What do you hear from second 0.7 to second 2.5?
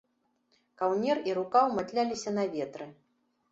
Каўнер і рукаў матляліся на